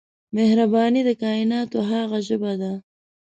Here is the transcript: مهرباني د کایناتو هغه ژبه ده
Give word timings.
مهرباني 0.35 1.01
د 1.05 1.09
کایناتو 1.21 1.77
هغه 1.91 2.17
ژبه 2.27 2.53
ده 2.61 2.71